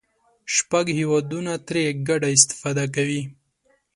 شپږ 0.55 0.85
هېوادونه 0.99 1.51
ترې 1.67 1.83
ګډه 2.07 2.29
استفاده 2.37 2.85
کوي. 2.95 3.21